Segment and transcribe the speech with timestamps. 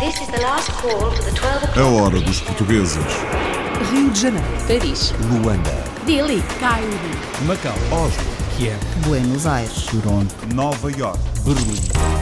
[0.00, 1.76] A o'clock.
[1.84, 3.04] hora dos portugueses.
[3.90, 5.70] Rio de Janeiro, Paris, Luanda,
[6.06, 6.88] Delhi, Cairo,
[7.44, 8.24] Macau, Oslo,
[8.56, 11.18] Kiev, Buenos Aires, Toronto, Nova York.
[11.44, 12.19] Berlim.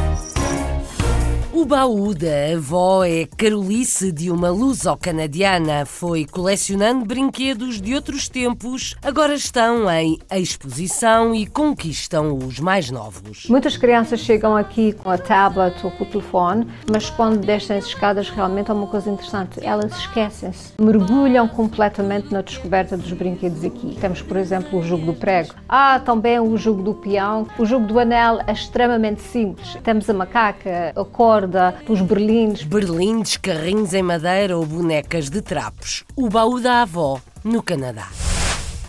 [1.59, 5.85] O baú da avó é Carolice de uma luso-canadiana.
[5.85, 13.49] Foi colecionando brinquedos de outros tempos, agora estão em exposição e conquistam os mais novos.
[13.49, 17.87] Muitas crianças chegam aqui com a tablet ou com o telefone, mas quando descem as
[17.87, 19.59] escadas realmente é uma coisa interessante.
[19.61, 23.99] Elas esquecem-se, mergulham completamente na descoberta dos brinquedos aqui.
[24.01, 25.57] Temos, por exemplo, o jogo do prego.
[25.69, 27.49] Ah, também o jogo do peão.
[27.59, 29.77] O jogo do anel é extremamente simples.
[29.83, 31.48] Temos a macaca, a corda,
[31.89, 32.63] os berlindes.
[32.63, 36.05] Berlindes, carrinhos em madeira ou bonecas de trapos.
[36.17, 38.09] O baú da avó, no Canadá.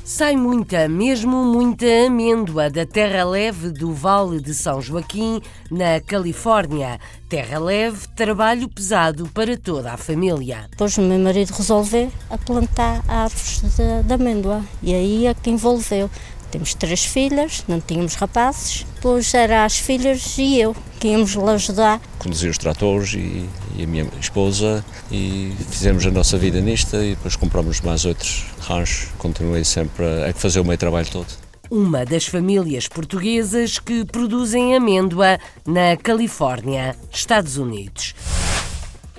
[0.10, 7.00] Sai muita, mesmo muita amêndoa da terra leve do Vale de São Joaquim, na Califórnia.
[7.30, 10.66] Terra leve, trabalho pesado para toda a família.
[10.72, 15.52] Depois o meu marido resolveu a plantar árvores de, de amêndoa e aí é que
[15.52, 16.10] envolveu.
[16.52, 21.54] Temos três filhas, não tínhamos rapazes, depois eram as filhas e eu que íamos lá
[21.54, 22.02] ajudar.
[22.18, 23.48] Conduzi os tratores e,
[23.78, 28.46] e a minha esposa e fizemos a nossa vida nisto e depois compramos mais outros
[28.62, 29.10] ranchos.
[29.18, 31.28] Continuei sempre a fazer o meu trabalho todo.
[31.72, 38.16] Uma das famílias portuguesas que produzem amêndoa na Califórnia, Estados Unidos.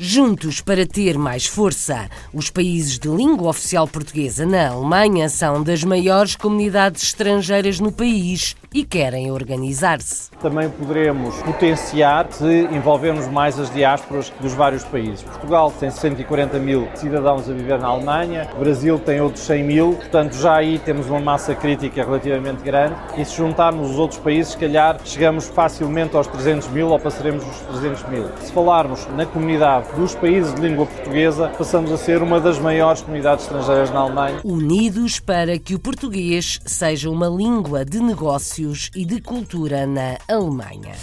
[0.03, 5.85] Juntos para ter mais força, os países de língua oficial portuguesa na Alemanha são das
[5.85, 10.31] maiores comunidades estrangeiras no país e querem organizar-se.
[10.41, 15.23] Também poderemos potenciar se envolvermos mais as diásporas dos vários países.
[15.23, 19.93] Portugal tem 140 mil cidadãos a viver na Alemanha, o Brasil tem outros 100 mil,
[19.97, 24.53] portanto já aí temos uma massa crítica relativamente grande e se juntarmos os outros países,
[24.53, 28.31] se calhar chegamos facilmente aos 300 mil ou passaremos os 300 mil.
[28.41, 33.03] Se falarmos na comunidade dos países de língua portuguesa, passamos a ser uma das maiores
[33.03, 34.41] comunidades estrangeiras na Alemanha.
[34.45, 40.95] Unidos para que o português seja uma língua de negócios e de cultura na Alemanha.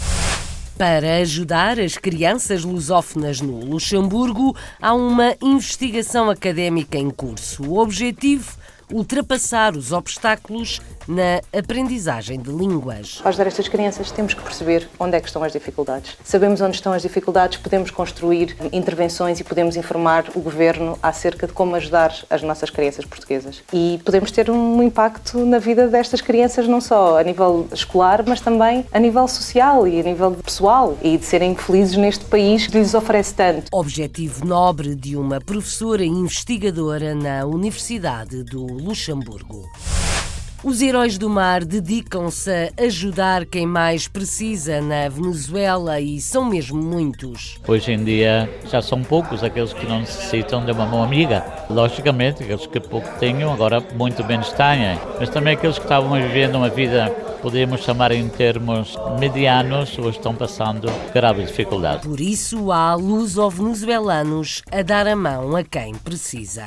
[0.76, 7.64] Para ajudar as crianças lusófonas no Luxemburgo, há uma investigação académica em curso.
[7.64, 8.56] O objetivo
[8.92, 13.16] ultrapassar os obstáculos na aprendizagem de línguas.
[13.16, 16.16] Para ajudar estas crianças, temos que perceber onde é que estão as dificuldades.
[16.22, 21.52] Sabemos onde estão as dificuldades, podemos construir intervenções e podemos informar o governo acerca de
[21.54, 23.62] como ajudar as nossas crianças portuguesas.
[23.72, 28.40] E podemos ter um impacto na vida destas crianças, não só a nível escolar, mas
[28.40, 32.78] também a nível social e a nível pessoal e de serem felizes neste país que
[32.78, 33.68] lhes oferece tanto.
[33.72, 39.68] Objetivo nobre de uma professora investigadora na Universidade do Luxemburgo.
[40.64, 46.82] Os heróis do mar dedicam-se a ajudar quem mais precisa na Venezuela e são mesmo
[46.82, 47.60] muitos.
[47.66, 51.46] Hoje em dia já são poucos aqueles que não necessitam de uma mão amiga.
[51.70, 56.56] Logicamente, aqueles que pouco tenham agora muito menos têm, mas também aqueles que estavam vivendo
[56.56, 57.08] uma vida
[57.40, 62.02] podemos chamar em termos medianos ou estão passando grave dificuldade.
[62.02, 66.66] Por isso há luso-venezuelanos a dar a mão a quem precisa.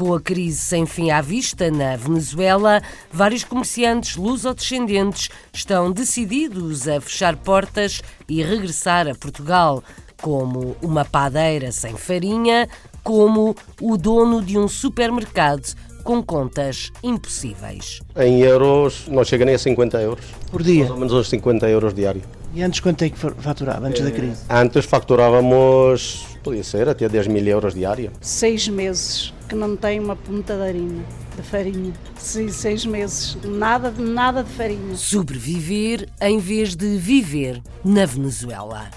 [0.00, 2.80] Com a crise sem fim à vista na Venezuela,
[3.12, 9.84] vários comerciantes luso-descendentes estão decididos a fechar portas e regressar a Portugal,
[10.22, 12.66] como uma padeira sem farinha,
[13.04, 18.00] como o dono de um supermercado com contas impossíveis.
[18.16, 20.24] Em euros, não chega nem a 50 euros.
[20.50, 20.78] Por dia?
[20.78, 22.22] Mais ou menos uns 50 euros diário.
[22.52, 24.42] E antes quanto é que faturava, antes da crise?
[24.48, 28.10] Antes facturávamos, podia ser, até 10 mil euros diário.
[28.20, 31.04] Seis meses que não tem uma pontadarinha
[31.36, 31.92] de farinha.
[32.16, 34.96] Sim, seis meses, nada, nada de farinha.
[34.96, 38.90] Sobreviver em vez de viver na Venezuela.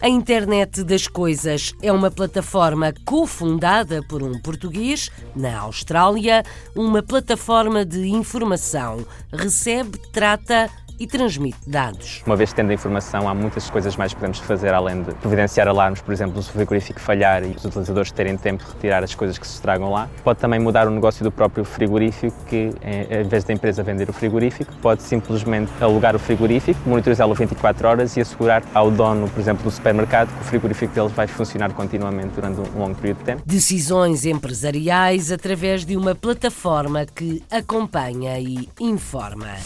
[0.00, 6.42] A Internet das Coisas é uma plataforma cofundada por um português na Austrália,
[6.74, 9.04] uma plataforma de informação.
[9.32, 12.22] Recebe, trata e transmite dados.
[12.26, 15.68] Uma vez tendo a informação, há muitas coisas mais que podemos fazer além de providenciar
[15.68, 19.14] alarmes, por exemplo, se o frigorífico falhar e os utilizadores terem tempo de retirar as
[19.14, 20.08] coisas que se estragam lá.
[20.22, 24.12] Pode também mudar o negócio do próprio frigorífico, que em vez da empresa vender o
[24.12, 29.64] frigorífico, pode simplesmente alugar o frigorífico, monitorizá-lo 24 horas e assegurar ao dono, por exemplo,
[29.64, 33.42] do supermercado, que o frigorífico deles vai funcionar continuamente durante um longo período de tempo.
[33.44, 39.56] Decisões empresariais através de uma plataforma que acompanha e informa.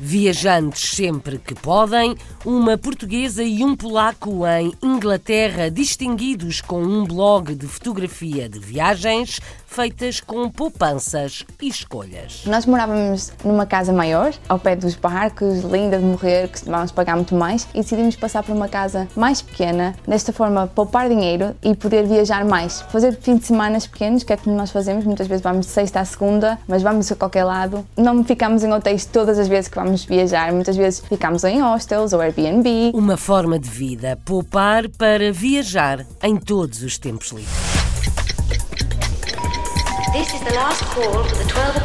[0.00, 7.54] Viajantes sempre que podem, uma portuguesa e um polaco em Inglaterra, distinguidos com um blog
[7.54, 12.42] de fotografia de viagens feitas com poupanças e escolhas.
[12.46, 17.14] Nós morávamos numa casa maior, ao pé dos barcos, linda de morrer, que vamos pagar
[17.14, 21.76] muito mais, e decidimos passar por uma casa mais pequena, desta forma poupar dinheiro e
[21.76, 22.80] poder viajar mais.
[22.90, 26.00] Fazer fins de semana pequenos, que é como nós fazemos, muitas vezes vamos de sexta
[26.00, 27.86] à segunda, mas vamos a qualquer lado.
[27.96, 32.12] Não ficamos em hotéis todas as vezes que vamos viajar, muitas vezes ficamos em hostels
[32.12, 32.90] ou Airbnb.
[32.94, 37.77] Uma forma de vida, poupar para viajar em todos os tempos livres.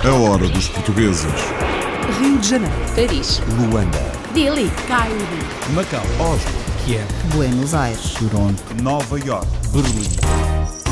[0.05, 1.25] A hora dos portugueses.
[2.19, 2.75] Rio de Janeiro.
[2.95, 3.41] Paris.
[3.57, 3.99] Luanda.
[4.33, 4.71] Dili.
[4.87, 5.15] Cairo.
[5.73, 6.01] Macau.
[6.19, 6.51] Oslo.
[6.85, 7.05] Kiev.
[7.35, 8.13] Buenos Aires.
[8.13, 8.63] Toronto.
[8.81, 9.45] Nova York.
[9.73, 10.82] Berlim.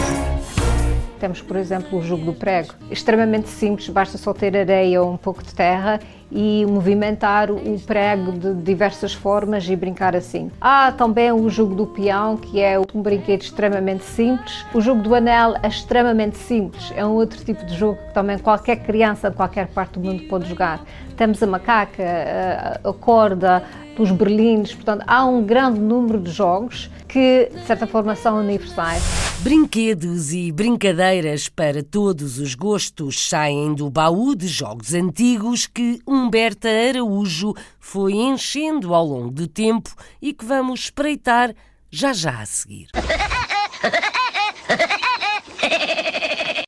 [1.22, 2.74] Temos, por exemplo, o jogo do prego.
[2.90, 6.00] Extremamente simples, basta só ter areia ou um pouco de terra
[6.32, 10.50] e movimentar o prego de diversas formas e brincar assim.
[10.60, 14.66] Há também o jogo do peão, que é um brinquedo extremamente simples.
[14.74, 18.40] O jogo do anel é extremamente simples, é um outro tipo de jogo que também
[18.40, 20.82] qualquer criança de qualquer parte do mundo pode jogar.
[21.16, 23.62] Temos a macaca, a corda,
[24.02, 29.04] os berlines, portanto, há um grande número de jogos que, de certa forma, são universais.
[29.40, 36.70] Brinquedos e brincadeiras para todos os gostos saem do baú de jogos antigos que Humberta
[36.70, 39.90] Araújo foi enchendo ao longo do tempo
[40.22, 41.54] e que vamos espreitar
[41.90, 42.88] já já a seguir.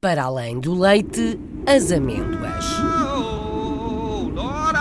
[0.02, 2.66] Para além do leite, as amêndoas.
[3.16, 4.76] Oh, Lord,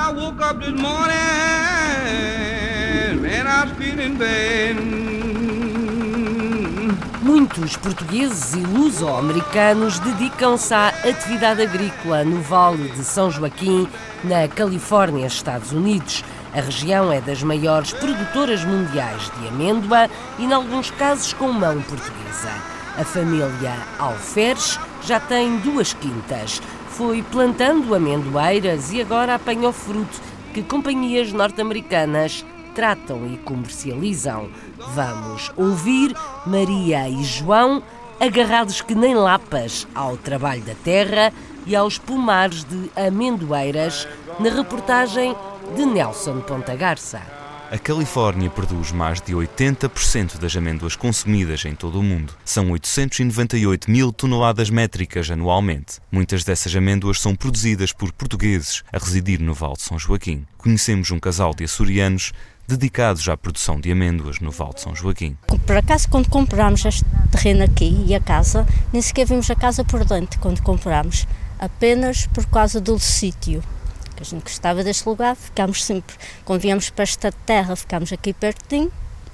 [7.22, 13.86] Muitos portugueses e luso-americanos dedicam-se à atividade agrícola no Vale de São Joaquim,
[14.24, 16.24] na Califórnia, Estados Unidos.
[16.52, 20.10] A região é das maiores produtoras mundiais de amêndoa
[20.40, 22.50] e, em alguns casos, com mão portuguesa.
[22.98, 26.60] A família Alferes já tem duas quintas.
[26.88, 30.20] Foi plantando amendoeiras e agora apanhou fruto
[30.52, 32.44] que companhias norte-americanas
[32.74, 34.48] tratam e comercializam.
[34.94, 36.14] Vamos ouvir
[36.46, 37.82] Maria e João,
[38.20, 41.32] agarrados que nem lapas ao trabalho da terra
[41.66, 44.08] e aos pomares de amendoeiras,
[44.38, 45.34] na reportagem
[45.76, 47.42] de Nelson Ponta Garça.
[47.72, 52.34] A Califórnia produz mais de 80% das amêndoas consumidas em todo o mundo.
[52.44, 55.98] São 898 mil toneladas métricas anualmente.
[56.10, 60.44] Muitas dessas amêndoas são produzidas por portugueses a residir no Vale de São Joaquim.
[60.58, 62.32] Conhecemos um casal de açorianos
[62.72, 65.36] dedicados à produção de amêndoas no Val de São Joaquim.
[65.66, 69.84] Por acaso, quando comprámos este terreno aqui e a casa, nem sequer vimos a casa
[69.84, 71.26] por dentro quando comprámos,
[71.58, 73.62] apenas por causa do sítio.
[74.20, 76.14] A gente gostava deste lugar, ficámos sempre,
[76.44, 78.90] quando viemos para esta terra, ficámos aqui pertinho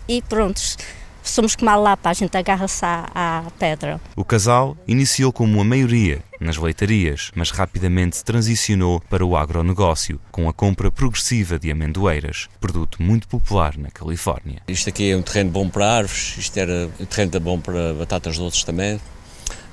[0.09, 0.79] e prontos,
[1.23, 4.01] somos como a lapa, a gente agarra-se à, à, pedra.
[4.17, 10.49] O casal iniciou como a maioria nas leitarias, mas rapidamente transicionou para o agronegócio, com
[10.49, 14.63] a compra progressiva de amendoeiras, produto muito popular na Califórnia.
[14.69, 18.39] Isto aqui é um terreno bom para árvores, isto era um terreno bom para batatas
[18.39, 19.01] doces também,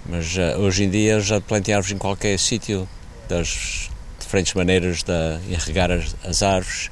[0.08, 2.88] mas uh, hoje em dia já plantei árvores em qualquer sítio,
[3.30, 3.90] das
[4.20, 5.12] diferentes maneiras de
[5.50, 6.90] irrigar as, as árvores,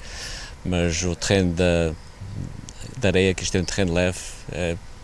[0.65, 1.93] mas o terreno da
[3.03, 4.17] de areia, que isto é um terreno leve,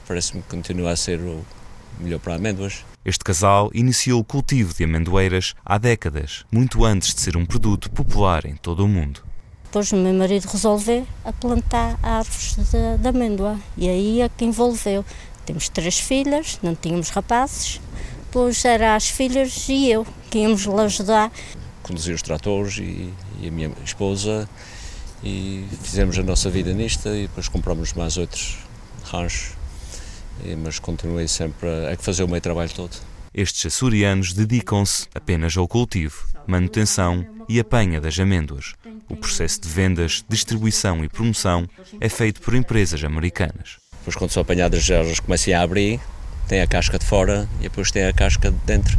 [0.07, 1.45] parece-me que continua a ser o
[1.99, 2.83] melhor para amêndoas.
[3.05, 7.89] Este casal iniciou o cultivo de amendoeiras há décadas, muito antes de ser um produto
[7.91, 9.23] popular em todo o mundo.
[9.63, 14.43] Depois o meu marido resolveu a plantar árvores de, de amêndoa e aí é que
[14.43, 15.05] envolveu.
[15.45, 17.79] Temos três filhas, não tínhamos rapazes,
[18.25, 21.31] depois eram as filhas e eu que íamos lá ajudar.
[21.83, 24.49] Conduzi os tratores e, e a minha esposa
[25.23, 28.57] e fizemos a nossa vida nisto e depois compramos mais outros
[29.11, 29.51] ranchos,
[30.63, 32.95] mas continuei sempre a fazer o meu trabalho todo.
[33.33, 38.73] Estes açorianos dedicam-se apenas ao cultivo, manutenção e apanha das amêndoas.
[39.07, 41.67] O processo de vendas, distribuição e promoção
[41.99, 43.77] é feito por empresas americanas.
[43.99, 45.99] Depois, quando são apanhadas, elas começam a abrir,
[46.47, 48.97] tem a casca de fora e depois tem a casca de dentro.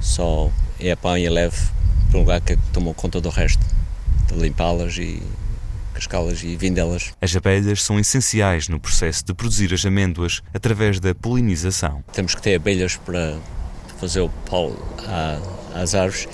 [0.00, 1.56] Só é apanha e leve
[2.10, 3.64] para um lugar que tomam conta do resto
[4.26, 5.22] de limpá-las e
[5.98, 7.12] cascá-las e vendê-las.
[7.20, 12.04] As abelhas são essenciais no processo de produzir as amêndoas através da polinização.
[12.12, 13.36] Temos que ter abelhas para
[13.98, 14.76] fazer o pólen
[15.74, 16.28] às árvores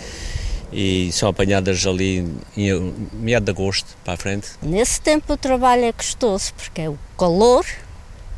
[0.70, 4.48] e são apanhadas ali em meado de agosto para a frente.
[4.60, 7.64] Nesse tempo o trabalho é custoso porque é o calor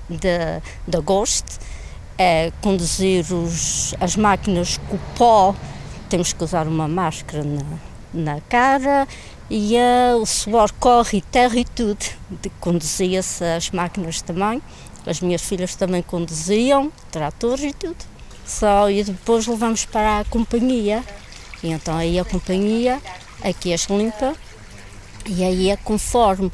[0.08, 1.58] de, de agosto,
[2.16, 5.56] é conduzir os, as máquinas com o pó,
[6.08, 7.62] temos que usar uma máscara na,
[8.14, 9.08] na cara
[9.50, 12.04] e uh, o suor corre, terra e tudo.
[12.60, 14.60] Conduzia-se as máquinas também,
[15.06, 18.04] as minhas filhas também conduziam, tratores e tudo.
[18.44, 21.04] Só e depois levamos para a companhia.
[21.62, 23.00] E então aí a companhia,
[23.42, 24.34] aqui as limpa,
[25.26, 26.50] e aí é conforme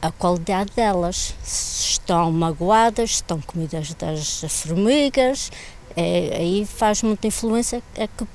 [0.00, 1.34] a qualidade delas.
[1.42, 5.50] Se estão magoadas, se estão comidas das formigas,
[5.96, 8.26] é, aí faz muita influência, é que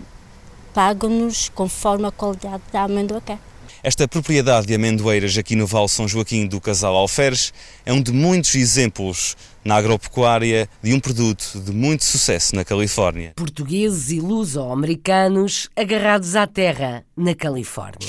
[0.74, 3.52] pagam-nos conforme a qualidade da amêndoa que é.
[3.84, 7.54] Esta propriedade de amendoeiras aqui no Val São Joaquim do Casal Alferes
[7.86, 13.34] é um de muitos exemplos na agropecuária de um produto de muito sucesso na Califórnia.
[13.36, 18.08] Portugueses e luso-americanos agarrados à terra na Califórnia.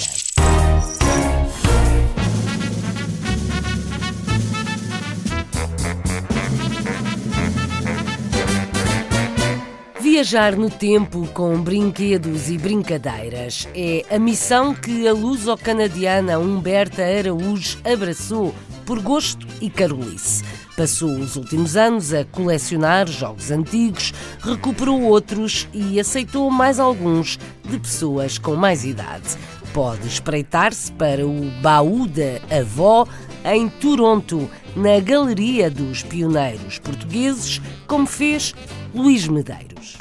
[10.14, 17.78] Viajar no tempo com brinquedos e brincadeiras é a missão que a luso-canadiana Humberta Araújo
[17.84, 18.54] abraçou
[18.86, 20.44] por gosto e carolice.
[20.76, 27.76] Passou os últimos anos a colecionar jogos antigos, recuperou outros e aceitou mais alguns de
[27.76, 29.36] pessoas com mais idade.
[29.72, 33.04] Pode espreitar-se para o baú da avó
[33.44, 38.54] em Toronto, na Galeria dos Pioneiros Portugueses, como fez
[38.94, 39.98] Luís Medeiros.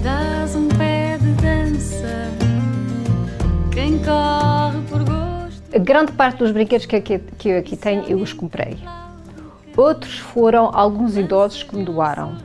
[0.00, 2.30] Dás um pé de dança,
[3.72, 5.74] quem corre por gosto.
[5.74, 8.78] A grande parte dos brinquedos que, aqui, que eu aqui tenho, eu os comprei.
[9.76, 12.36] Outros foram alguns idosos que me doaram.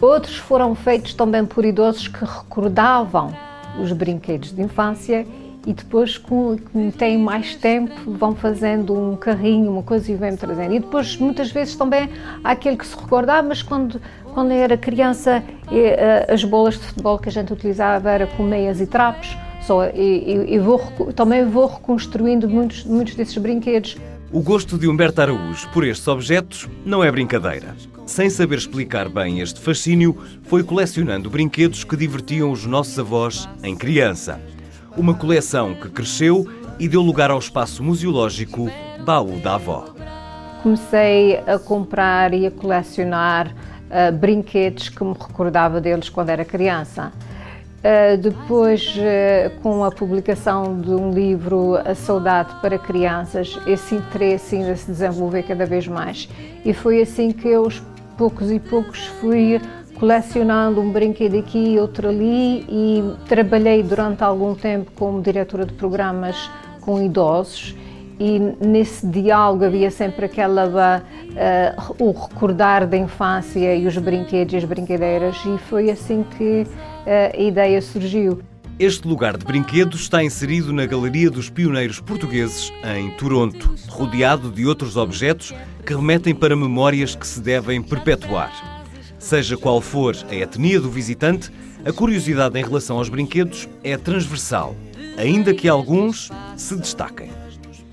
[0.00, 3.30] Outros foram feitos também por idosos que recordavam
[3.78, 5.26] os brinquedos de infância
[5.66, 6.56] e depois, com,
[6.98, 10.74] têm mais tempo, vão fazendo um carrinho, uma coisa e vêm trazendo.
[10.74, 12.10] E depois, muitas vezes, também
[12.42, 14.00] há aquele que se recorda, ah, mas quando,
[14.32, 15.42] quando era criança,
[15.72, 19.36] eh, as bolas de futebol que a gente utilizava era com meias e trapos.
[19.62, 20.78] Só, e, e vou,
[21.16, 23.96] também vou reconstruindo muitos, muitos desses brinquedos.
[24.30, 27.74] O gosto de Humberto Araújo por estes objetos não é brincadeira.
[28.04, 33.74] Sem saber explicar bem este fascínio, foi colecionando brinquedos que divertiam os nossos avós em
[33.74, 34.38] criança.
[34.96, 36.46] Uma coleção que cresceu
[36.78, 38.70] e deu lugar ao espaço museológico
[39.04, 39.86] Baú da Avó.
[40.62, 47.12] Comecei a comprar e a colecionar uh, brinquedos que me recordava deles quando era criança.
[47.80, 54.54] Uh, depois, uh, com a publicação de um livro, A Saudade para Crianças, esse interesse
[54.54, 56.28] ainda se desenvolveu cada vez mais.
[56.64, 57.82] E foi assim que eu, aos
[58.16, 59.60] poucos e poucos, fui
[59.98, 65.72] colecionando um brinquedo aqui e outro ali e trabalhei durante algum tempo como diretora de
[65.72, 67.74] programas com idosos
[68.18, 74.56] e nesse diálogo havia sempre aquela uh, o recordar da infância e os brinquedos e
[74.56, 78.40] as brincadeiras e foi assim que uh, a ideia surgiu.
[78.78, 84.66] Este lugar de brinquedos está inserido na Galeria dos Pioneiros Portugueses em Toronto, rodeado de
[84.66, 85.54] outros objetos
[85.86, 88.83] que remetem para memórias que se devem perpetuar.
[89.24, 91.50] Seja qual for a etnia do visitante,
[91.82, 94.76] a curiosidade em relação aos brinquedos é transversal,
[95.16, 97.30] ainda que alguns se destaquem.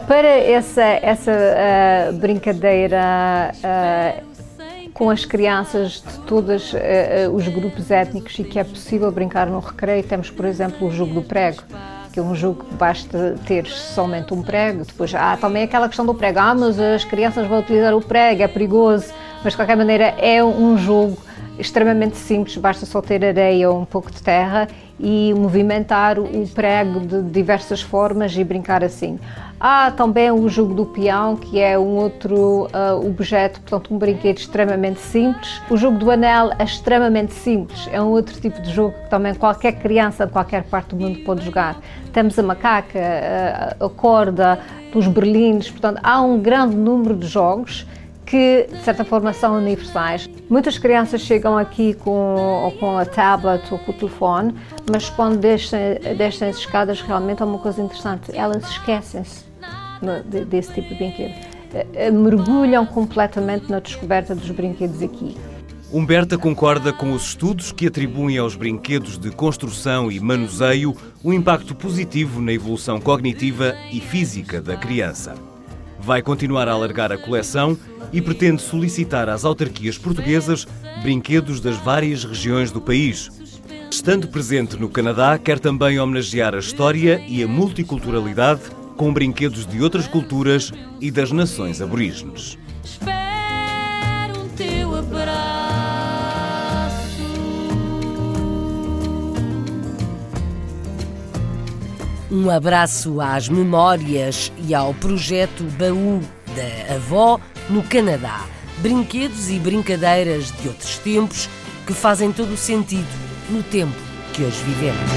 [0.05, 6.77] Para essa, essa uh, brincadeira uh, com as crianças de todos uh,
[7.33, 11.13] os grupos étnicos e que é possível brincar no recreio, temos, por exemplo, o jogo
[11.13, 11.63] do prego
[12.11, 14.83] que é um jogo que basta ter somente um prego.
[14.83, 16.39] Depois há também aquela questão do prego.
[16.39, 19.13] Ah, mas as crianças vão utilizar o prego, é perigoso.
[19.43, 21.17] Mas de qualquer maneira é um jogo
[21.57, 24.67] extremamente simples, basta só ter areia ou um pouco de terra
[25.00, 29.19] e movimentar o prego de diversas formas e brincar assim.
[29.60, 34.38] Há também o jogo do peão, que é um outro uh, objeto, portanto um brinquedo
[34.38, 35.62] extremamente simples.
[35.69, 39.33] O jogo do anel é extremamente simples, é um outro tipo de jogo que também
[39.33, 41.79] qualquer criança de qualquer parte do mundo pode jogar.
[42.12, 43.00] Temos a macaca,
[43.79, 44.60] a, a corda,
[44.93, 47.88] os berlins, portanto há um grande número de jogos
[48.31, 50.29] que de certa forma são universais.
[50.50, 54.55] Muitas crianças chegam aqui com, com a tablet ou com o telefone,
[54.89, 59.43] mas quando descem as escadas realmente é uma coisa interessante, elas esquecem-se
[60.50, 61.33] desse tipo de brinquedo.
[61.73, 65.35] Eh, eh, mergulham completamente na descoberta dos brinquedos aqui.
[65.91, 71.75] Humberta concorda com os estudos que atribuem aos brinquedos de construção e manuseio um impacto
[71.75, 75.50] positivo na evolução cognitiva e física da criança.
[76.03, 77.77] Vai continuar a alargar a coleção
[78.12, 80.67] e pretende solicitar às autarquias portuguesas
[81.03, 83.29] brinquedos das várias regiões do país.
[83.89, 88.62] Estando presente no Canadá, quer também homenagear a história e a multiculturalidade
[88.98, 92.58] com brinquedos de outras culturas e das nações aborígenes.
[92.84, 95.50] Espero o teu abraço.
[102.31, 106.21] Um abraço às memórias e ao projeto Baú
[106.55, 107.38] da Avó
[107.69, 108.47] no Canadá.
[108.77, 111.50] Brinquedos e brincadeiras de outros tempos
[111.85, 113.05] que fazem todo o sentido
[113.50, 113.97] no tempo
[114.33, 115.11] que hoje vivemos.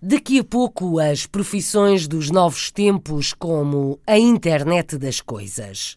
[0.00, 5.96] Daqui a pouco, as profissões dos novos tempos, como a internet das coisas.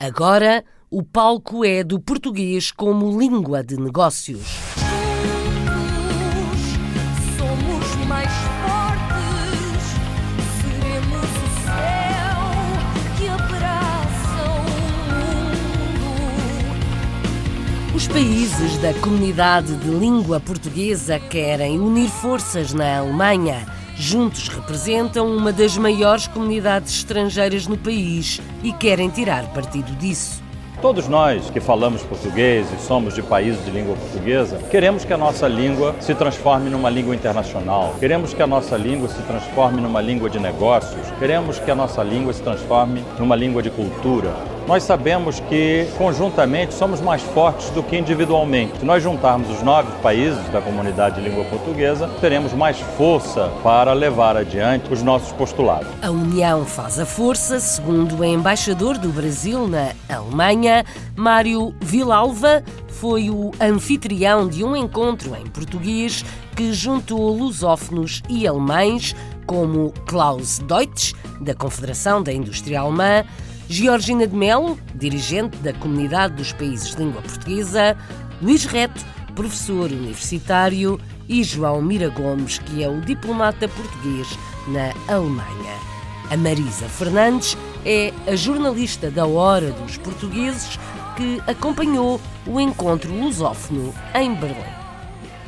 [0.00, 4.58] Agora, o palco é do português como língua de negócios.
[18.00, 23.66] Os países da comunidade de língua portuguesa querem unir forças na Alemanha.
[23.94, 30.42] Juntos representam uma das maiores comunidades estrangeiras no país e querem tirar partido disso.
[30.80, 35.18] Todos nós que falamos português e somos de países de língua portuguesa, queremos que a
[35.18, 37.94] nossa língua se transforme numa língua internacional.
[38.00, 41.06] Queremos que a nossa língua se transforme numa língua de negócios.
[41.18, 44.34] Queremos que a nossa língua se transforme numa língua de cultura.
[44.66, 48.78] Nós sabemos que conjuntamente somos mais fortes do que individualmente.
[48.78, 53.92] Se nós juntarmos os nove países da comunidade de língua portuguesa, teremos mais força para
[53.92, 55.88] levar adiante os nossos postulados.
[56.02, 60.84] A união faz a força, segundo o embaixador do Brasil na Alemanha,
[61.16, 62.62] Mário Vilalva,
[63.00, 66.24] foi o anfitrião de um encontro em português
[66.54, 73.24] que juntou lusófonos e alemães, como Klaus Deutsch, da Confederação da Indústria Alemã,
[73.70, 77.96] Georgina de Melo, dirigente da Comunidade dos Países de Língua Portuguesa,
[78.42, 79.00] Luís Reto,
[79.36, 84.26] professor universitário, e João Mira Gomes, que é o diplomata português
[84.66, 85.78] na Alemanha.
[86.32, 90.76] A Marisa Fernandes é a jornalista da Hora dos Portugueses
[91.16, 94.79] que acompanhou o encontro lusófono em Berlim.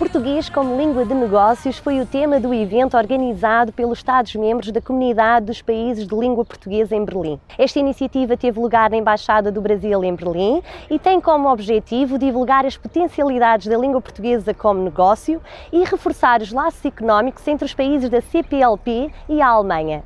[0.02, 5.46] Português como língua de negócios foi o tema do evento organizado pelos Estados-membros da Comunidade
[5.46, 7.38] dos Países de Língua Portuguesa em Berlim.
[7.56, 12.66] Esta iniciativa teve lugar na Embaixada do Brasil em Berlim e tem como objetivo divulgar
[12.66, 15.40] as potencialidades da língua portuguesa como negócio
[15.72, 20.02] e reforçar os laços económicos entre os países da CPLP e a Alemanha.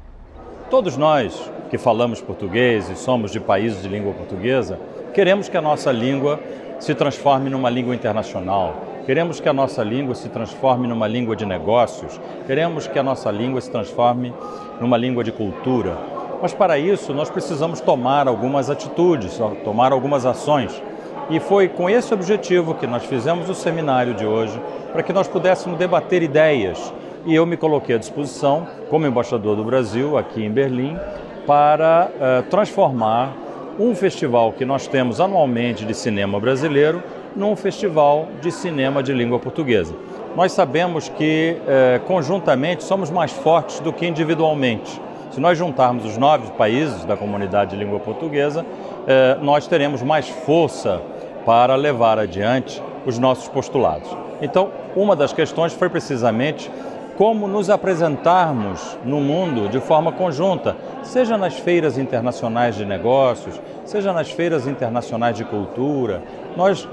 [0.68, 4.78] Todos nós que falamos português e somos de países de língua portuguesa,
[5.14, 6.38] queremos que a nossa língua
[6.78, 8.74] se transforme numa língua internacional.
[9.06, 12.20] Queremos que a nossa língua se transforme numa língua de negócios.
[12.44, 14.34] Queremos que a nossa língua se transforme
[14.80, 15.96] numa língua de cultura.
[16.42, 20.82] Mas para isso nós precisamos tomar algumas atitudes, tomar algumas ações.
[21.30, 25.28] E foi com esse objetivo que nós fizemos o seminário de hoje, para que nós
[25.28, 26.92] pudéssemos debater ideias.
[27.24, 30.98] E eu me coloquei à disposição, como embaixador do Brasil aqui em Berlim,
[31.46, 33.32] para uh, transformar
[33.78, 37.00] um festival que nós temos anualmente de cinema brasileiro
[37.36, 39.94] num festival de cinema de língua portuguesa.
[40.34, 45.00] Nós sabemos que eh, conjuntamente somos mais fortes do que individualmente.
[45.30, 48.64] Se nós juntarmos os nove países da comunidade de língua portuguesa,
[49.06, 51.00] eh, nós teremos mais força
[51.44, 54.08] para levar adiante os nossos postulados.
[54.42, 56.70] Então, uma das questões foi precisamente
[57.16, 64.12] como nos apresentarmos no mundo de forma conjunta, seja nas feiras internacionais de negócios, seja
[64.12, 66.22] nas feiras internacionais de cultura.
[66.56, 66.86] Nós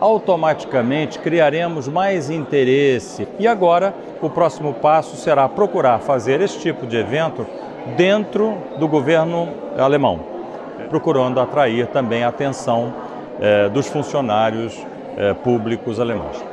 [0.00, 3.28] automaticamente criaremos mais interesse.
[3.38, 7.46] E agora, o próximo passo será procurar fazer esse tipo de evento
[7.96, 10.20] dentro do governo alemão,
[10.88, 12.92] procurando atrair também a atenção
[13.40, 14.76] eh, dos funcionários
[15.16, 16.49] eh, públicos alemães.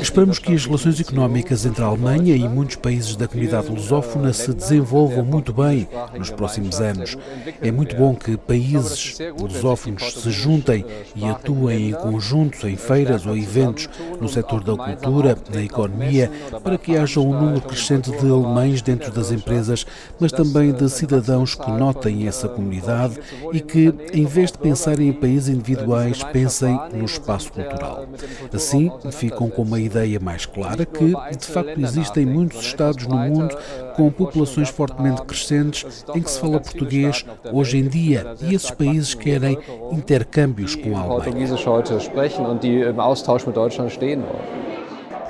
[0.00, 4.54] Esperamos que as relações económicas entre a Alemanha e muitos países da comunidade lusófona se
[4.54, 7.18] desenvolvam muito bem nos próximos anos.
[7.60, 10.82] É muito bom que países lusófonos se juntem
[11.14, 13.86] e atuem em conjunto em feiras ou eventos
[14.18, 16.30] no setor da cultura, na economia,
[16.64, 19.86] para que haja um número crescente de alemães dentro das empresas,
[20.18, 23.20] mas também de cidadãos que notem essa comunidade
[23.52, 28.06] e que, em vez de pensarem em países individuais, pensem nos espaço cultural.
[28.52, 33.56] Assim, ficam com uma ideia mais clara que, de facto, existem muitos Estados no mundo
[33.96, 39.14] com populações fortemente crescentes em que se fala português hoje em dia e esses países
[39.14, 39.58] querem
[39.92, 41.20] intercâmbios com a Alemanha.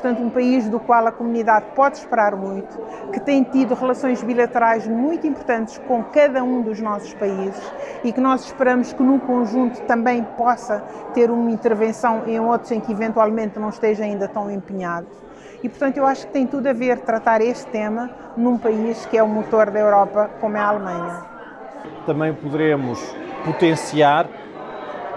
[0.01, 2.75] Portanto, um país do qual a comunidade pode esperar muito,
[3.13, 7.63] que tem tido relações bilaterais muito importantes com cada um dos nossos países
[8.03, 10.83] e que nós esperamos que no conjunto também possa
[11.13, 15.07] ter uma intervenção em outros em que eventualmente não esteja ainda tão empenhado.
[15.63, 18.09] E, portanto, eu acho que tem tudo a ver tratar este tema
[18.39, 21.25] num país que é o motor da Europa, como é a Alemanha.
[22.07, 22.99] Também poderemos
[23.45, 24.27] potenciar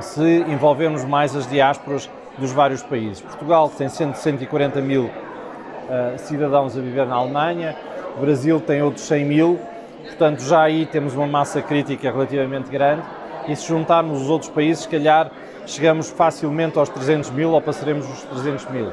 [0.01, 3.21] se envolvermos mais as diásporas dos vários países.
[3.21, 7.75] Portugal tem 140 mil uh, cidadãos a viver na Alemanha,
[8.17, 9.59] o Brasil tem outros 100 mil,
[10.03, 13.03] portanto já aí temos uma massa crítica relativamente grande
[13.47, 15.31] e se juntarmos os outros países, se calhar
[15.65, 18.91] chegamos facilmente aos 300 mil ou passaremos os 300 mil.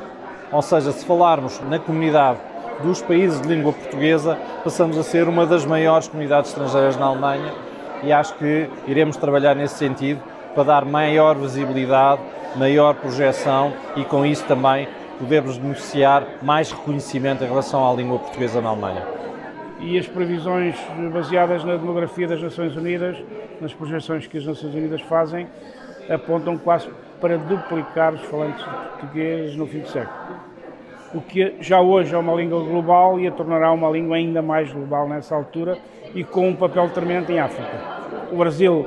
[0.52, 2.38] Ou seja, se falarmos na comunidade
[2.82, 7.52] dos países de língua portuguesa, passamos a ser uma das maiores comunidades estrangeiras na Alemanha
[8.02, 10.20] e acho que iremos trabalhar nesse sentido
[10.54, 12.20] para dar maior visibilidade,
[12.56, 18.60] maior projeção e com isso também podermos beneficiar mais reconhecimento em relação à língua portuguesa
[18.60, 19.02] na Alemanha.
[19.80, 20.74] E as previsões
[21.12, 23.16] baseadas na demografia das Nações Unidas,
[23.60, 25.46] nas projeções que as Nações Unidas fazem,
[26.08, 26.88] apontam quase
[27.20, 30.50] para duplicar os falantes de português no fim do século.
[31.12, 34.72] O que já hoje é uma língua global e a tornará uma língua ainda mais
[34.72, 35.76] global nessa altura
[36.14, 37.78] e com um papel determinante em África.
[38.30, 38.86] O Brasil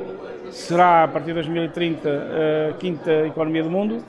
[0.54, 2.10] será, a partir de 2030,
[2.70, 4.04] a quinta economia do mundo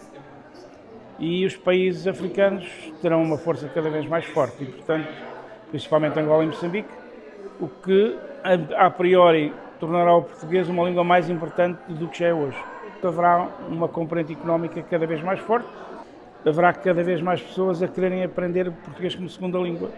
[1.18, 2.66] e os países africanos
[3.00, 5.08] terão uma força cada vez mais forte e, portanto,
[5.70, 6.88] principalmente Angola e Moçambique,
[7.60, 8.16] o que,
[8.76, 12.56] a, priori, tornará o português uma língua mais importante do que já é hoje.
[13.02, 15.68] Haverá uma componente económica cada vez mais forte,
[16.44, 19.90] haverá cada vez mais pessoas a quererem aprender português como segunda língua,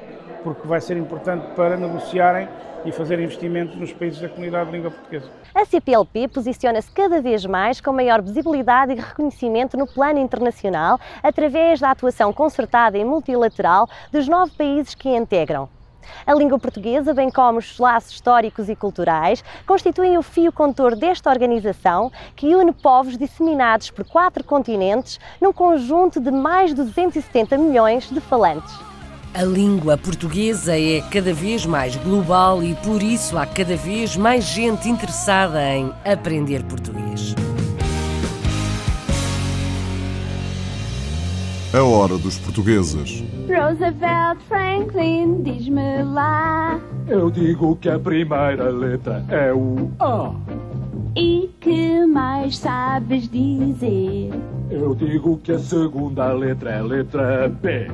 [0.43, 2.49] porque vai ser importante para negociarem
[2.85, 5.31] e fazer investimentos nos países da comunidade de língua portuguesa.
[5.57, 11.81] A CPLP posiciona-se cada vez mais com maior visibilidade e reconhecimento no plano internacional através
[11.81, 15.67] da atuação concertada e multilateral dos nove países que a integram.
[16.27, 21.31] A língua portuguesa, bem como os laços históricos e culturais, constituem o fio condutor desta
[21.31, 28.11] organização que une povos disseminados por quatro continentes num conjunto de mais de 270 milhões
[28.11, 28.79] de falantes.
[29.37, 34.45] A língua portuguesa é cada vez mais global e por isso há cada vez mais
[34.45, 37.35] gente interessada em aprender português.
[41.75, 43.23] A hora dos portugueses.
[43.47, 46.81] Roosevelt Franklin, diz-me lá.
[47.07, 50.33] Eu digo que a primeira letra é o A.
[51.15, 54.31] E que mais sabes dizer?
[54.71, 57.91] Eu digo que a segunda letra é a letra B.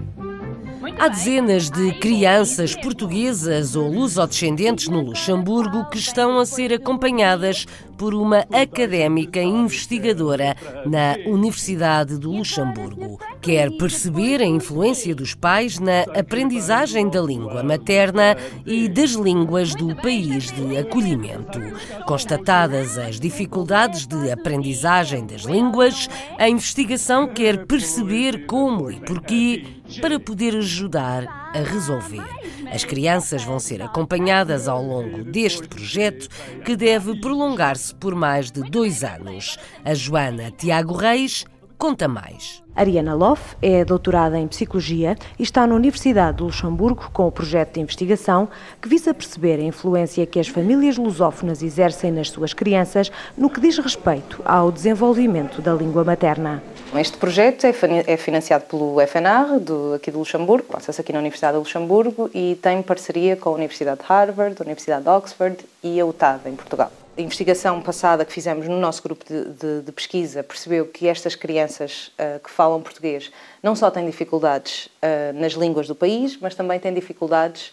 [0.99, 8.15] Há dezenas de crianças portuguesas ou lusodescendentes no Luxemburgo que estão a ser acompanhadas por
[8.15, 13.19] uma académica investigadora na Universidade do Luxemburgo.
[13.41, 19.95] Quer perceber a influência dos pais na aprendizagem da língua materna e das línguas do
[19.97, 21.61] país de acolhimento.
[22.07, 29.65] Constatadas as dificuldades de aprendizagem das línguas, a investigação quer perceber como e porquê
[30.01, 32.25] para poder ajudar a resolver.
[32.73, 36.29] As crianças vão ser acompanhadas ao longo deste projeto,
[36.65, 39.59] que deve prolongar-se por mais de dois anos.
[39.85, 41.45] A Joana Tiago Reis
[41.83, 42.63] conta mais.
[42.77, 47.75] Ariana Loff é doutorada em Psicologia e está na Universidade de Luxemburgo com o projeto
[47.75, 48.49] de investigação
[48.81, 53.61] que visa perceber a influência que as famílias lusófonas exercem nas suas crianças no que
[53.61, 56.63] diz respeito ao desenvolvimento da língua materna.
[56.95, 61.59] Este projeto é financiado pelo FNR, do, aqui de Luxemburgo, passa-se aqui na Universidade de
[61.61, 66.05] Luxemburgo e tem parceria com a Universidade de Harvard, a Universidade de Oxford e a
[66.05, 66.93] UTAD, em Portugal.
[67.17, 71.35] A investigação passada que fizemos no nosso grupo de, de, de pesquisa percebeu que estas
[71.35, 76.55] crianças uh, que falam português não só têm dificuldades uh, nas línguas do país, mas
[76.55, 77.73] também têm dificuldades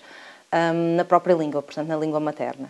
[0.54, 2.70] um, na própria língua, portanto, na língua materna.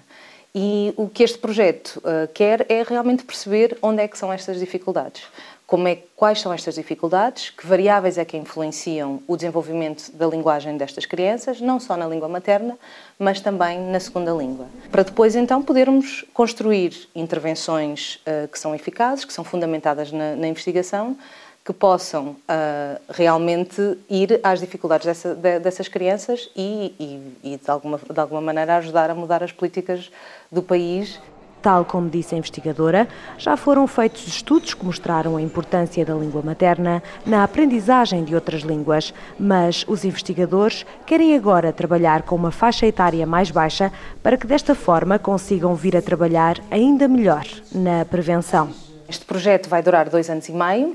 [0.53, 4.59] E o que este projeto uh, quer é realmente perceber onde é que são estas
[4.59, 5.21] dificuldades
[5.69, 10.75] como é, quais são estas dificuldades, que variáveis é que influenciam o desenvolvimento da linguagem
[10.75, 12.75] destas crianças, não só na língua materna,
[13.19, 14.65] mas também na segunda língua.
[14.89, 20.47] Para depois, então, podermos construir intervenções uh, que são eficazes, que são fundamentadas na, na
[20.47, 21.15] investigação,
[21.63, 27.69] que possam uh, realmente ir às dificuldades dessa, de, dessas crianças e, e, e de,
[27.69, 30.09] alguma, de alguma maneira, ajudar a mudar as políticas
[30.51, 31.19] do país
[31.61, 36.41] Tal como disse a investigadora, já foram feitos estudos que mostraram a importância da língua
[36.41, 42.85] materna na aprendizagem de outras línguas, mas os investigadores querem agora trabalhar com uma faixa
[42.85, 43.91] etária mais baixa
[44.23, 48.69] para que desta forma consigam vir a trabalhar ainda melhor na prevenção.
[49.07, 50.89] Este projeto vai durar dois anos e meio,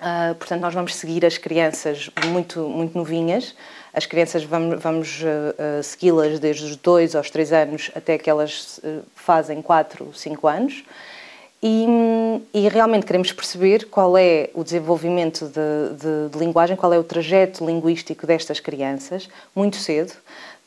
[0.00, 3.54] uh, portanto, nós vamos seguir as crianças muito, muito novinhas.
[3.94, 8.28] As crianças vamos, vamos uh, uh, segui-las desde os 2 aos 3 anos até que
[8.28, 10.84] elas uh, fazem 4, 5 anos.
[11.62, 11.86] E,
[12.52, 17.04] e, realmente queremos perceber qual é o desenvolvimento de, de, de linguagem, qual é o
[17.04, 20.12] trajeto linguístico destas crianças, muito cedo,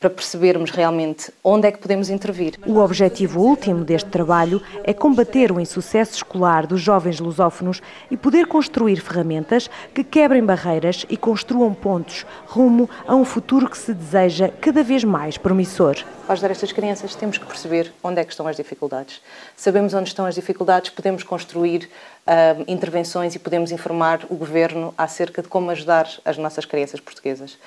[0.00, 2.54] para percebermos realmente onde é que podemos intervir.
[2.66, 8.46] O objetivo último deste trabalho é combater o insucesso escolar dos jovens lusófonos e poder
[8.46, 14.50] construir ferramentas que quebrem barreiras e construam pontos rumo a um futuro que se deseja
[14.60, 15.96] cada vez mais promissor.
[16.24, 19.20] Para ajudar estas crianças temos que perceber onde é que estão as dificuldades.
[19.58, 21.90] Sabemos onde estão as dificuldades, podemos construir
[22.28, 27.58] uh, intervenções e podemos informar o governo acerca de como ajudar as nossas crianças portuguesas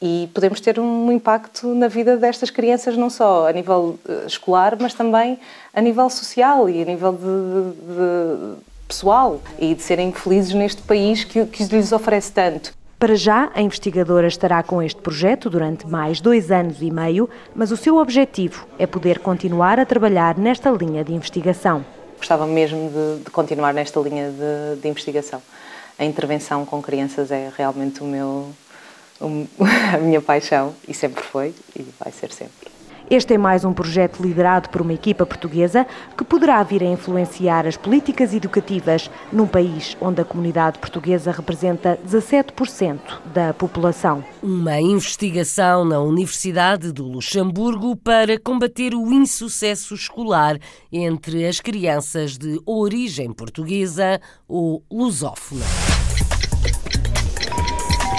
[0.00, 4.76] e podemos ter um impacto na vida destas crianças, não só a nível eh, escolar,
[4.80, 5.38] mas também
[5.72, 11.24] a nível social e a nível de, de pessoal e de serem felizes neste país
[11.24, 12.74] que, que lhes oferece tanto.
[13.04, 17.70] Para já, a investigadora estará com este projeto durante mais dois anos e meio, mas
[17.70, 21.84] o seu objetivo é poder continuar a trabalhar nesta linha de investigação.
[22.16, 25.42] Gostava mesmo de, de continuar nesta linha de, de investigação.
[25.98, 28.48] A intervenção com crianças é realmente o meu,
[29.92, 32.73] a minha paixão e sempre foi e vai ser sempre.
[33.10, 35.86] Este é mais um projeto liderado por uma equipa portuguesa
[36.16, 41.98] que poderá vir a influenciar as políticas educativas num país onde a comunidade portuguesa representa
[42.06, 42.98] 17%
[43.34, 44.24] da população.
[44.42, 50.58] Uma investigação na Universidade do Luxemburgo para combater o insucesso escolar
[50.90, 55.93] entre as crianças de origem portuguesa ou lusófona.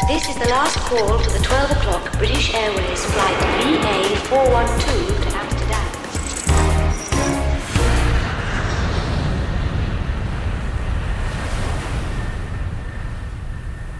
[0.08, 3.38] This is the last call for the 12 o'clock British Airways flight
[4.30, 5.86] VA412 to Amsterdam.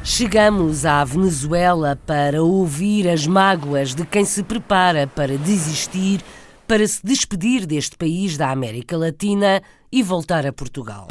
[0.04, 6.22] Chegamos à Venezuela para ouvir as mágoas de quem se prepara para desistir,
[6.68, 9.60] para se despedir deste país da América Latina
[9.92, 11.08] e voltar a Portugal.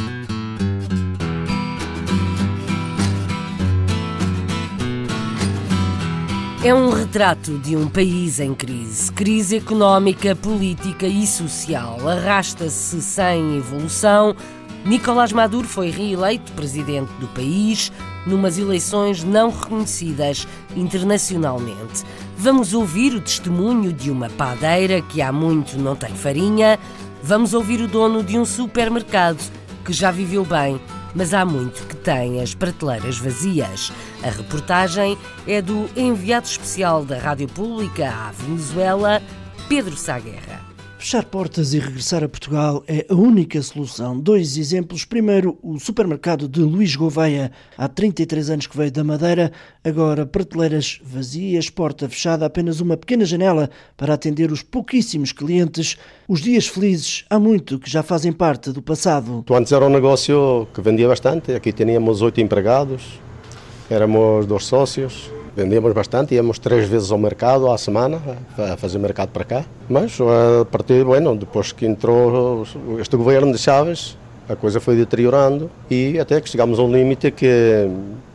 [6.64, 9.12] É um retrato de um país em crise.
[9.12, 11.98] Crise económica, política e social.
[12.08, 14.34] Arrasta-se sem evolução.
[14.82, 17.92] Nicolás Maduro foi reeleito presidente do país
[18.26, 22.02] numas eleições não reconhecidas internacionalmente.
[22.34, 26.78] Vamos ouvir o testemunho de uma padeira que há muito não tem farinha.
[27.22, 29.52] Vamos ouvir o dono de um supermercado
[29.84, 30.80] que já viveu bem
[31.14, 33.92] mas há muito que tem as prateleiras vazias.
[34.22, 39.22] A reportagem é do enviado especial da Rádio Pública à Venezuela,
[39.68, 40.63] Pedro Saguerra.
[41.04, 44.18] Fechar portas e regressar a Portugal é a única solução.
[44.18, 45.04] Dois exemplos.
[45.04, 49.52] Primeiro, o supermercado de Luís Gouveia, há 33 anos que veio da Madeira,
[49.84, 55.98] agora prateleiras vazias, porta fechada, apenas uma pequena janela para atender os pouquíssimos clientes.
[56.26, 59.44] Os dias felizes, há muito que já fazem parte do passado.
[59.50, 63.20] Antes era um negócio que vendia bastante, aqui tínhamos oito empregados,
[63.90, 68.20] éramos dois sócios vendíamos bastante, íamos três vezes ao mercado à semana,
[68.58, 69.64] a fazer mercado para cá.
[69.88, 72.66] Mas a partir, bueno, depois que entrou
[72.98, 74.16] este governo de Chaves,
[74.48, 77.88] a coisa foi deteriorando e até que chegámos a um limite que,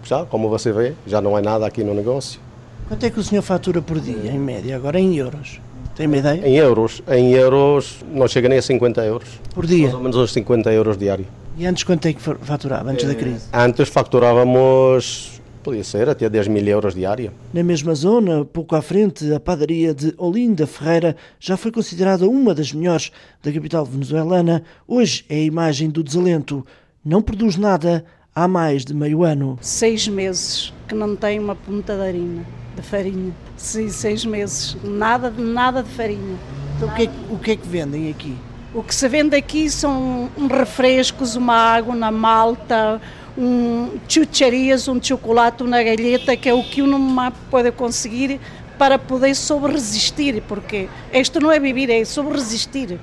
[0.03, 2.39] já, como você vê, já não é nada aqui no negócio.
[2.87, 5.61] Quanto é que o senhor fatura por dia, em média, agora em euros?
[5.95, 6.47] Tem uma ideia?
[6.47, 7.03] Em euros.
[7.07, 9.27] Em euros não chega nem a 50 euros.
[9.53, 9.83] Por dia?
[9.83, 11.27] Mais ou menos uns 50 euros diário.
[11.57, 13.47] E antes quanto é que faturava, antes da crise?
[13.53, 15.38] Antes faturávamos
[15.69, 17.31] Podia ser até 10 mil euros diária.
[17.53, 22.55] Na mesma zona, pouco à frente, a padaria de Olinda Ferreira já foi considerada uma
[22.55, 23.11] das melhores
[23.43, 24.63] da capital venezuelana.
[24.87, 26.65] Hoje é a imagem do desalento.
[27.05, 28.03] Não produz nada
[28.33, 29.59] há mais de meio ano.
[29.61, 32.45] Seis meses que não tem uma ponta de farinha.
[32.75, 33.35] De farinha.
[33.55, 34.75] Sim, seis meses.
[34.83, 36.39] Nada, nada de farinha.
[36.77, 38.35] Então o que, é, o que é que vendem aqui?
[38.73, 42.99] O que se vende aqui são refrescos, uma água, uma malta,
[43.39, 48.37] um chucharias, um chocolate, uma galheta, que é o que uma pode conseguir
[48.77, 52.99] para poder sobreresistir, porque isto não é viver, é sobreresistir.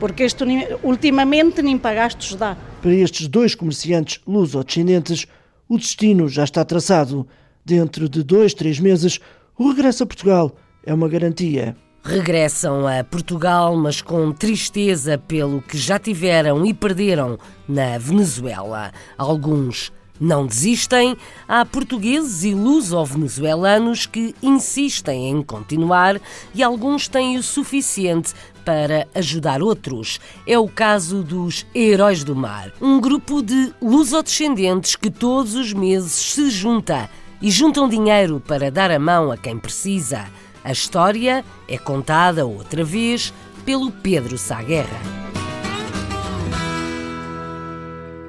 [0.00, 0.44] Porque isto
[0.82, 2.56] ultimamente nem pagastos dá.
[2.80, 5.26] Para estes dois comerciantes luso-descendentes,
[5.68, 7.26] o destino já está traçado.
[7.64, 9.18] Dentro de dois, três meses,
[9.58, 11.76] o regresso a Portugal é uma garantia.
[12.06, 17.36] Regressam a Portugal, mas com tristeza pelo que já tiveram e perderam
[17.68, 18.92] na Venezuela.
[19.18, 21.16] Alguns não desistem,
[21.48, 26.20] há portugueses e luso-venezuelanos que insistem em continuar
[26.54, 28.32] e alguns têm o suficiente
[28.64, 30.20] para ajudar outros.
[30.46, 36.12] É o caso dos Heróis do Mar, um grupo de lusodescendentes que todos os meses
[36.12, 37.10] se junta
[37.42, 40.24] e juntam dinheiro para dar a mão a quem precisa.
[40.66, 43.32] A história é contada outra vez
[43.64, 44.98] pelo Pedro Sá Guerra.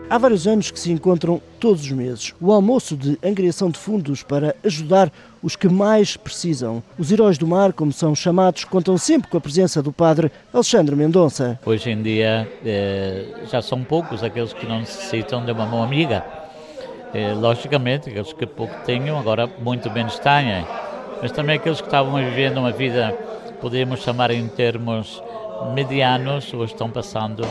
[0.08, 2.36] Há vários anos que se encontram todos os meses.
[2.40, 6.84] O almoço de angriação de fundos para ajudar os que mais precisam.
[6.96, 10.96] Os heróis do mar, como são chamados, contam sempre com a presença do padre Alexandre
[10.96, 11.60] Mendonça.
[11.66, 16.24] Hoje em dia eh, já são poucos aqueles que não necessitam de uma mão amiga.
[17.16, 20.64] Eh, logicamente, aqueles que pouco tenham, agora muito menos têm.
[21.22, 23.12] Mas também aqueles que estavam vivendo uma vida,
[23.60, 25.22] podemos chamar em termos
[25.74, 27.44] medianos, hoje estão passando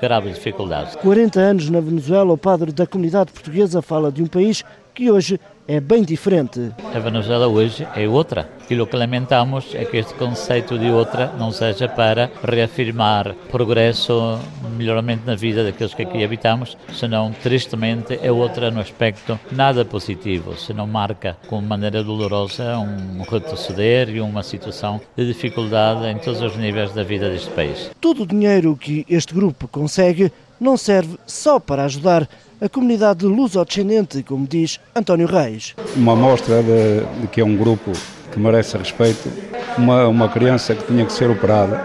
[0.00, 0.94] graves dificuldades.
[0.96, 5.40] 40 anos na Venezuela, o padre da comunidade portuguesa fala de um país que hoje
[5.68, 6.72] é bem diferente.
[6.94, 8.48] A Venezuela hoje é outra.
[8.70, 14.38] E o que lamentamos é que este conceito de outra não seja para reafirmar progresso,
[14.76, 20.56] melhoramento na vida daqueles que aqui habitamos, senão, tristemente, é outra no aspecto nada positivo,
[20.56, 26.56] senão marca com maneira dolorosa um retroceder e uma situação de dificuldade em todos os
[26.56, 27.90] níveis da vida deste país.
[28.00, 32.28] Todo o dinheiro que este grupo consegue não serve só para ajudar
[32.60, 35.74] a comunidade luso-descendente, como diz António Reis.
[35.94, 37.92] Uma amostra de, de, que é um grupo
[38.32, 39.30] que merece respeito,
[39.76, 41.84] uma, uma criança que tinha que ser operada,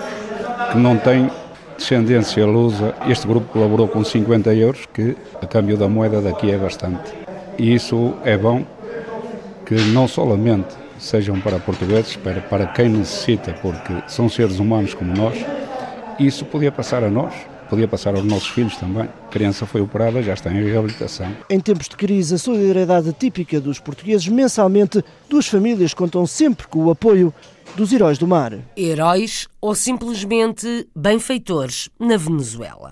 [0.72, 1.30] que não tem
[1.78, 6.58] descendência lusa, este grupo colaborou com 50 euros, que a câmbio da moeda daqui é
[6.58, 7.14] bastante.
[7.58, 8.66] E isso é bom
[9.66, 15.16] que não solamente sejam para portugueses, para, para quem necessita, porque são seres humanos como
[15.16, 15.38] nós,
[16.20, 17.34] isso podia passar a nós,
[17.70, 19.04] podia passar aos nossos filhos também.
[19.04, 21.36] A criança foi operada, já está em reabilitação.
[21.50, 26.86] Em tempos de crise, a solidariedade típica dos portugueses, mensalmente, duas famílias contam sempre com
[26.86, 27.34] o apoio
[27.76, 28.54] dos heróis do mar.
[28.78, 32.92] Heróis ou simplesmente benfeitores na Venezuela.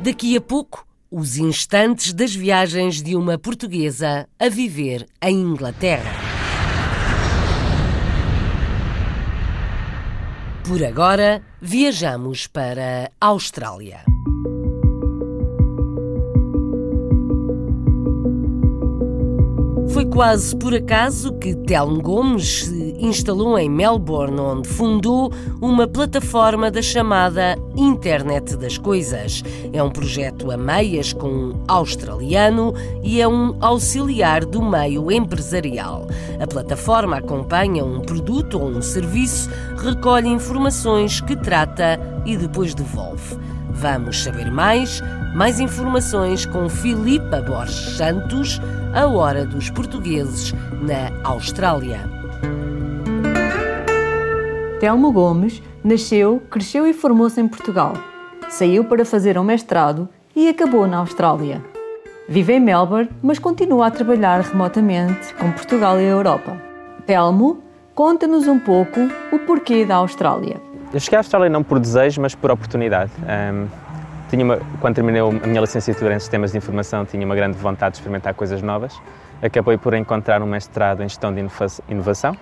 [0.00, 6.23] Daqui a pouco, os instantes das viagens de uma portuguesa a viver em Inglaterra.
[10.66, 14.13] Por agora, viajamos para a Austrália.
[20.14, 26.80] Quase por acaso que Telmo Gomes se instalou em Melbourne, onde fundou uma plataforma da
[26.80, 29.42] chamada Internet das Coisas.
[29.72, 32.72] É um projeto a meias com um australiano
[33.02, 36.06] e é um auxiliar do meio empresarial.
[36.40, 43.36] A plataforma acompanha um produto ou um serviço, recolhe informações que trata e depois devolve.
[43.74, 45.02] Vamos saber mais?
[45.34, 48.60] Mais informações com Filipa Borges Santos,
[48.94, 52.08] a hora dos portugueses na Austrália.
[54.78, 57.94] Telmo Gomes nasceu, cresceu e formou-se em Portugal.
[58.48, 61.62] Saiu para fazer um mestrado e acabou na Austrália.
[62.28, 66.56] Vive em Melbourne, mas continua a trabalhar remotamente com Portugal e a Europa.
[67.06, 67.62] Telmo,
[67.94, 69.00] conta-nos um pouco
[69.32, 70.73] o porquê da Austrália.
[70.94, 73.10] Eu cheguei à Austrália não por desejo, mas por oportunidade.
[73.18, 73.66] Um,
[74.30, 77.94] tinha uma, quando terminei a minha licenciatura em Sistemas de Informação, tinha uma grande vontade
[77.94, 78.96] de experimentar coisas novas.
[79.42, 81.44] Acabei por encontrar um mestrado em Gestão de
[81.88, 82.36] Inovação,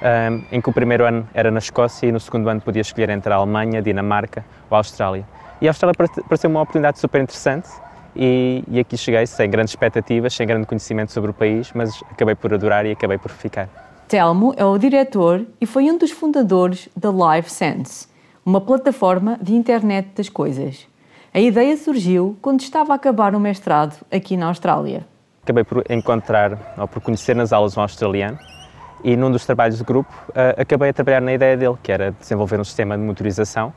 [0.00, 3.10] um, em que o primeiro ano era na Escócia e no segundo ano podia escolher
[3.10, 5.26] entre a Alemanha, Dinamarca ou a Austrália.
[5.60, 5.94] E a Austrália
[6.26, 7.68] pareceu uma oportunidade super interessante
[8.16, 12.34] e, e aqui cheguei sem grandes expectativas, sem grande conhecimento sobre o país, mas acabei
[12.34, 13.68] por adorar e acabei por ficar.
[14.08, 18.06] Telmo é o diretor e foi um dos fundadores da LiveSense,
[18.44, 20.86] uma plataforma de internet das coisas.
[21.32, 25.06] A ideia surgiu quando estava a acabar o mestrado aqui na Austrália.
[25.42, 28.38] Acabei por encontrar ou por conhecer nas aulas um australiano
[29.02, 32.12] e num dos trabalhos do grupo uh, acabei a trabalhar na ideia dele, que era
[32.12, 33.72] desenvolver um sistema de motorização.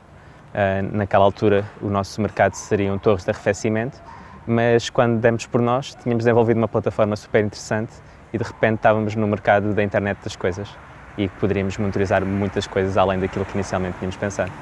[0.52, 3.98] Uh, naquela altura o nosso mercado seriam torres de arrefecimento,
[4.46, 7.92] mas quando demos por nós tínhamos desenvolvido uma plataforma super interessante
[8.32, 10.68] e de repente estávamos no mercado da internet das coisas
[11.16, 14.52] e poderíamos monitorizar muitas coisas além daquilo que inicialmente tínhamos pensado.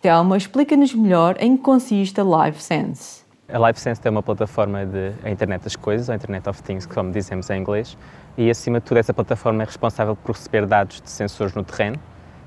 [0.00, 3.22] Telma, explica-nos melhor em que consiste a LiveSense.
[3.48, 7.12] A LiveSense é uma plataforma de a internet das coisas, a Internet of Things, como
[7.12, 7.96] dizemos em inglês,
[8.36, 11.98] e acima de tudo essa plataforma é responsável por receber dados de sensores no terreno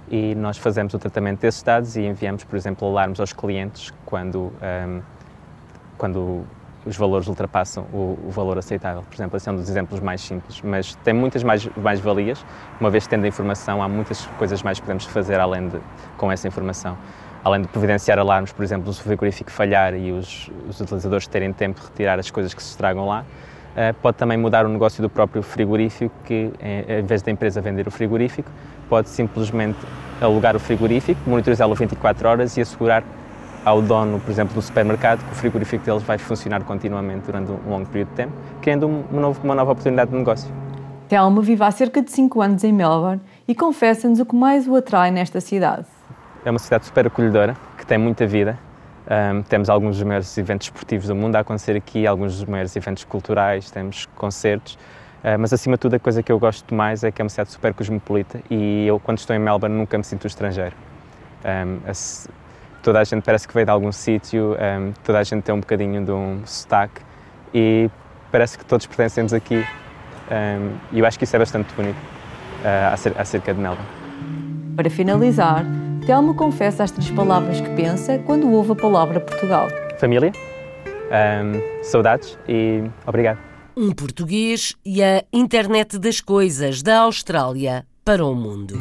[0.09, 4.51] e nós fazemos o tratamento desses dados e enviamos, por exemplo, alarmes aos clientes quando,
[4.61, 5.01] um,
[5.97, 6.45] quando
[6.85, 9.03] os valores ultrapassam o, o, valor aceitável.
[9.03, 12.45] Por exemplo, esse é um dos exemplos mais simples, mas tem muitas mais, mais valias.
[12.79, 15.79] Uma vez tendo a informação, há muitas coisas mais que podemos fazer além de,
[16.17, 16.97] com essa informação.
[17.43, 21.53] Além de providenciar alarmes, por exemplo, se o frigorífico falhar e os, os utilizadores terem
[21.53, 25.01] tempo de retirar as coisas que se estragam lá, uh, pode também mudar o negócio
[25.01, 28.49] do próprio frigorífico, que em vez da empresa vender o frigorífico,
[28.89, 29.77] pode simplesmente
[30.21, 33.03] alugar o frigorífico, monitorizá-lo 24 horas e assegurar
[33.65, 37.69] ao dono, por exemplo, do supermercado, que o frigorífico deles vai funcionar continuamente durante um
[37.69, 40.49] longo período de tempo, criando uma, novo, uma nova oportunidade de negócio.
[41.09, 44.75] Telmo vive há cerca de 5 anos em Melbourne e confessa-nos o que mais o
[44.75, 45.85] atrai nesta cidade.
[46.45, 48.57] É uma cidade super acolhedora, que tem muita vida,
[49.05, 52.75] Um, temos alguns dos maiores eventos esportivos do mundo a acontecer aqui, alguns dos maiores
[52.75, 54.73] eventos culturais, temos concertos,
[55.23, 57.29] uh, mas acima de tudo a coisa que eu gosto mais é que é uma
[57.29, 60.75] cidade super cosmopolita e eu quando estou em Melbourne nunca me sinto estrangeiro.
[61.45, 61.87] Um,
[62.85, 65.59] toda a gente parece que veio de algum sítio, um, toda a gente tem um
[65.59, 67.01] bocadinho de um sotaque
[67.51, 67.89] e
[68.31, 69.65] parece que todos pertencemos aqui
[70.91, 73.89] e eu acho que isso é bastante bonito uh, acerca de Melbourne.
[74.75, 75.65] Para finalizar,
[76.05, 79.67] Telmo confessa as três palavras que pensa quando ouve a palavra Portugal.
[79.99, 80.31] Família,
[81.09, 83.39] um, saudades e obrigado.
[83.75, 88.77] Um português e a internet das coisas da Austrália para o mundo.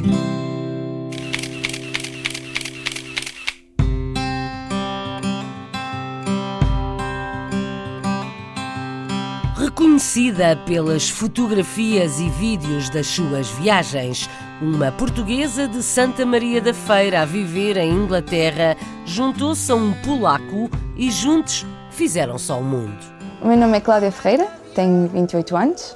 [9.95, 14.29] Reconhecida pelas fotografias e vídeos das suas viagens,
[14.61, 18.75] uma portuguesa de Santa Maria da Feira a viver em Inglaterra
[19.05, 22.97] juntou-se a um polaco e juntos fizeram só o mundo.
[23.41, 25.95] O meu nome é Cláudia Ferreira, tenho 28 anos,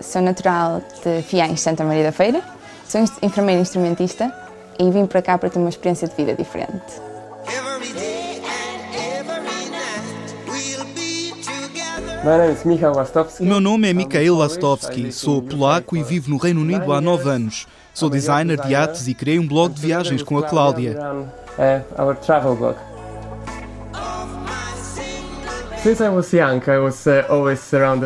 [0.00, 2.42] sou natural de Fiães, Santa Maria da Feira,
[2.88, 4.32] sou enfermeira instrumentista
[4.78, 7.02] e vim para cá para ter uma experiência de vida diferente.
[13.40, 17.30] O meu nome é Mikhail Lastovski, sou polaco e vivo no Reino Unido há nove
[17.30, 17.68] anos.
[17.94, 20.98] Sou designer de artes e criei um blog de viagens com a Cláudia.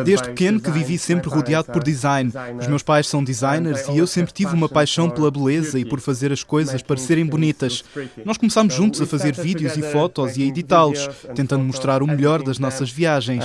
[0.05, 2.31] Desde pequeno que vivi sempre rodeado por design.
[2.59, 5.99] Os meus pais são designers e eu sempre tive uma paixão pela beleza e por
[5.99, 7.83] fazer as coisas parecerem bonitas.
[8.25, 12.43] Nós começámos juntos a fazer vídeos e fotos e a editá-los, tentando mostrar o melhor
[12.43, 13.43] das nossas viagens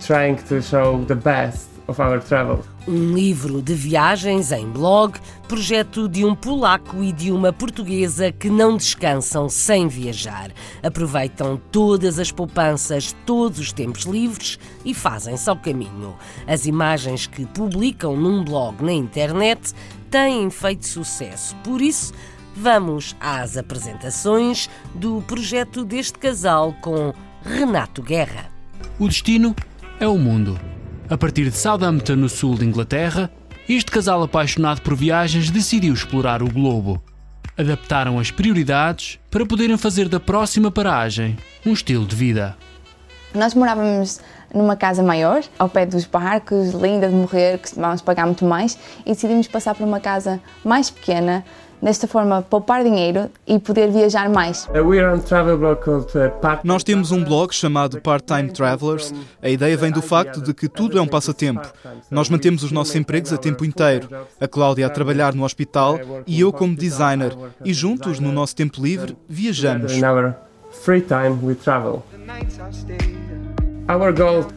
[0.00, 2.64] trying to show the best of our travel.
[2.86, 5.18] Um livro de viagens em blog,
[5.48, 10.50] projeto de um polaco e de uma portuguesa que não descansam sem viajar.
[10.82, 16.14] Aproveitam todas as poupanças, todos os tempos livres e fazem-se ao caminho.
[16.46, 19.72] As imagens que publicam num blog na internet
[20.10, 21.56] têm feito sucesso.
[21.64, 22.12] Por isso,
[22.54, 28.50] vamos às apresentações do projeto deste casal com Renato Guerra.
[28.98, 29.56] O destino
[29.98, 30.73] é o mundo.
[31.08, 33.30] A partir de Southampton, no sul de Inglaterra,
[33.68, 37.02] este casal apaixonado por viagens decidiu explorar o globo.
[37.58, 42.56] Adaptaram as prioridades para poderem fazer da próxima paragem um estilo de vida.
[43.34, 44.18] Nós morávamos
[44.54, 48.78] numa casa maior, ao pé dos barcos, linda de morrer, que vamos pagar muito mais,
[49.04, 51.44] e decidimos passar para uma casa mais pequena,
[51.80, 54.66] desta forma poupar dinheiro e poder viajar mais.
[54.66, 59.12] Uh, uh, Nós temos um blog chamado Part-Time Travelers.
[59.42, 61.66] A ideia vem do facto de que tudo é um passatempo.
[62.10, 64.08] Nós mantemos os nossos empregos a tempo inteiro.
[64.40, 67.36] A Cláudia a trabalhar no hospital e eu como designer.
[67.64, 69.92] E juntos, no nosso tempo livre, viajamos.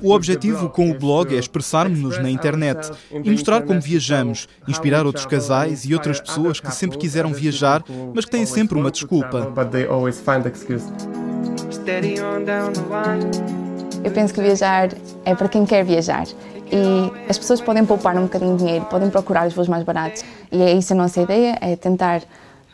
[0.01, 5.25] O objetivo com o blog é expressarmos-nos na internet e mostrar como viajamos, inspirar outros
[5.25, 9.51] casais e outras pessoas que sempre quiseram viajar, mas que têm sempre uma desculpa.
[14.03, 14.89] Eu penso que viajar
[15.25, 16.25] é para quem quer viajar.
[16.71, 20.23] E as pessoas podem poupar um bocadinho de dinheiro, podem procurar os voos mais baratos.
[20.51, 22.21] E é isso a nossa ideia, é tentar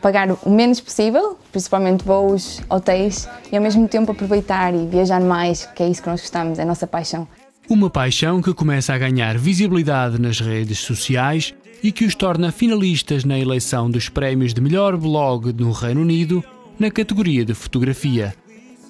[0.04, 5.64] pagar o menos possível, principalmente voos, hotéis, e ao mesmo tempo aproveitar e viajar mais,
[5.74, 7.26] que é isso que nós gostamos, é a nossa paixão.
[7.70, 13.24] Uma paixão que começa a ganhar visibilidade nas redes sociais e que os torna finalistas
[13.24, 16.44] na eleição dos prémios de melhor blog no Reino Unido
[16.78, 18.34] na categoria de fotografia.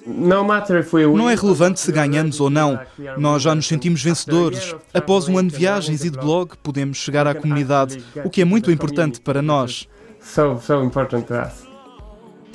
[0.05, 2.77] Não é relevante se ganhamos ou não.
[3.17, 4.75] Nós já nos sentimos vencedores.
[4.93, 8.45] Após um ano de viagens e de blog, podemos chegar à comunidade, o que é
[8.45, 9.87] muito importante para nós
[10.25, 11.65] so, so important to us.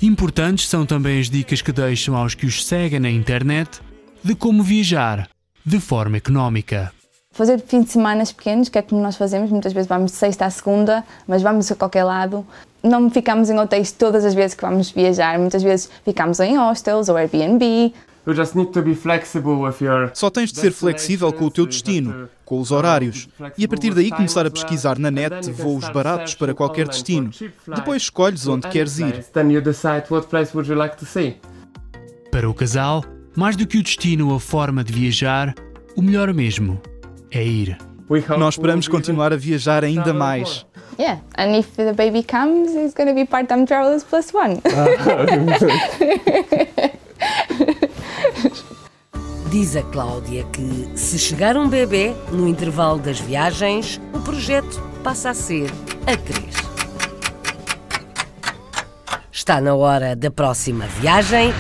[0.03, 3.81] Importantes são também as dicas que deixam aos que os seguem na internet
[4.23, 5.29] de como viajar
[5.65, 6.93] de forma económica.
[7.33, 10.47] Fazer fim de semana pequenos, que é como nós fazemos, muitas vezes vamos de sexta
[10.47, 12.45] à segunda, mas vamos a qualquer lado.
[12.83, 17.09] Não ficamos em hotéis todas as vezes que vamos viajar, muitas vezes ficamos em hostels
[17.09, 17.95] ou Airbnb,
[20.15, 23.95] só tens de ser flexível com o teu destino, com os horários, e a partir
[23.95, 27.31] daí começar a pesquisar na net voos baratos para qualquer destino.
[27.67, 29.25] Depois escolhes onde queres ir.
[32.31, 33.05] Para o casal,
[33.35, 35.55] mais do que o destino ou a forma de viajar,
[35.97, 36.81] o melhor mesmo
[37.31, 37.79] é ir.
[38.37, 40.67] Nós esperamos continuar a viajar ainda mais.
[40.99, 44.61] Yeah, and if the baby comes, it's going to be part-time travelers plus one.
[49.51, 55.31] Diz a Cláudia que, se chegar um bebê no intervalo das viagens, o projeto passa
[55.31, 55.69] a ser
[56.07, 56.55] a três.
[59.33, 61.53] Está na hora da próxima viagem.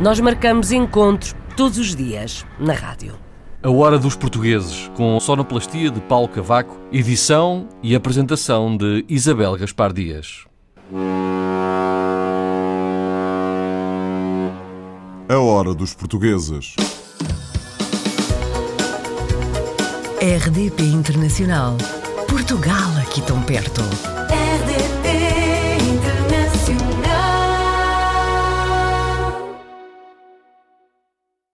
[0.00, 3.14] Nós marcamos encontro todos os dias na rádio.
[3.62, 9.92] A Hora dos Portugueses, com sonoplastia de Paulo Cavaco, edição e apresentação de Isabel Gaspar
[9.92, 10.46] Dias.
[15.30, 16.74] A Hora dos Portugueses.
[20.22, 21.76] RDP Internacional.
[22.26, 23.82] Portugal aqui tão perto.